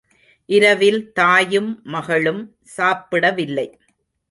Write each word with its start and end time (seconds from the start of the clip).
இரவில் 0.49 1.13
தாயும், 1.13 1.81
மகளும் 1.83 2.41
சாப்பிடவில்லை. 2.61 3.67